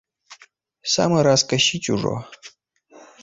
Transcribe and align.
Самы 0.93 1.19
раз 1.27 1.41
касіць 1.53 1.83
ужо. 1.97 2.13